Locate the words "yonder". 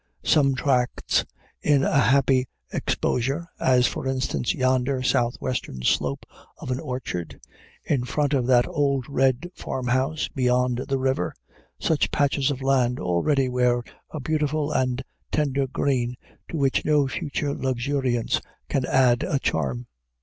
4.51-5.03